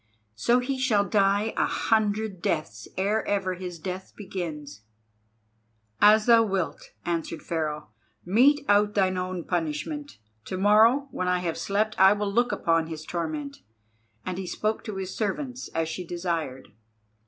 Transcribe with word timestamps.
So 0.33 0.57
he 0.57 0.79
shall 0.79 1.05
die 1.05 1.53
a 1.55 1.67
hundred 1.67 2.41
deaths 2.41 2.87
ere 2.97 3.23
ever 3.27 3.53
his 3.53 3.77
death 3.77 4.13
begins." 4.17 4.81
"As 6.01 6.25
thou 6.25 6.41
wilt," 6.41 6.89
answered 7.05 7.43
Pharaoh. 7.43 7.89
"Mete 8.25 8.65
out 8.67 8.95
thine 8.95 9.15
own 9.15 9.43
punishment. 9.43 10.17
To 10.45 10.57
morrow 10.57 11.07
when 11.11 11.27
I 11.27 11.37
have 11.41 11.55
slept 11.55 11.93
I 11.99 12.13
will 12.13 12.33
look 12.33 12.51
upon 12.51 12.87
his 12.87 13.05
torment." 13.05 13.57
And 14.25 14.39
he 14.39 14.47
spoke 14.47 14.83
to 14.85 14.95
his 14.95 15.15
servants 15.15 15.67
as 15.67 15.87
she 15.87 16.03
desired. 16.03 16.69